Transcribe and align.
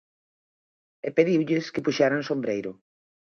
E 1.07 1.09
pediulles 1.17 1.67
que 1.73 1.83
puxeran 1.85 2.27
sombreiro. 2.29 2.71